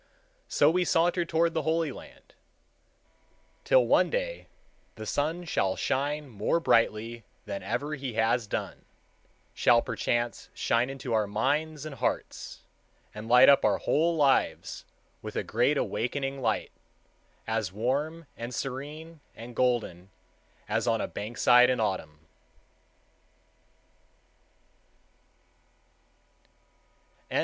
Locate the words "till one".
3.63-4.09